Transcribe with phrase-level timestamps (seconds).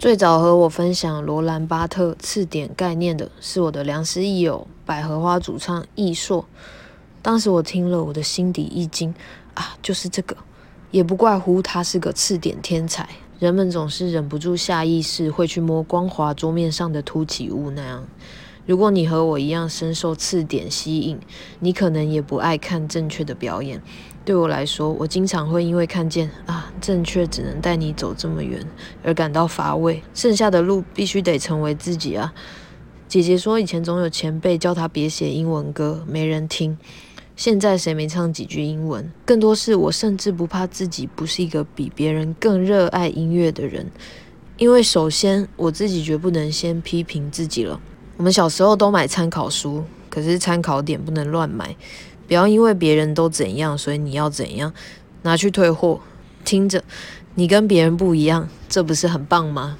[0.00, 6.46] 最早和我分享罗兰巴特次点概念的是我的良师益友百合花主唱易硕。
[7.20, 9.14] 当时我听了，我的心底一惊
[9.52, 10.34] 啊，就是这个，
[10.90, 13.06] 也不怪乎他是个次点天才。
[13.38, 18.02] 人们总是忍不住下意识会去摸光滑桌面上的凸起物那样。
[18.64, 21.20] 如果你和我一样深受次点吸引，
[21.58, 23.82] 你可能也不爱看正确的表演。
[24.24, 28.66] 对我来说，我经常会因为看见啊，正确只能带你走这么远
[29.04, 32.32] 而感到乏味，剩下的路必须得成为自己啊。
[33.06, 36.78] 姐姐说，以前总有前辈叫她别写英文歌，没人听。
[37.36, 39.10] 现在谁没唱几句英文？
[39.24, 43.90] 更多是我甚至不怕自己不是一个比别人更热爱音乐的人，
[44.58, 47.80] 因为首先我自己绝不能先批评自己了。
[48.18, 51.74] 我们小时候都买参考书，可是参考点不能乱买，
[52.28, 54.72] 不要因为别人都怎样，所以你要怎样，
[55.22, 56.00] 拿去退货。
[56.44, 56.82] 听着，
[57.34, 59.76] 你跟别人不一样，这不是很棒吗？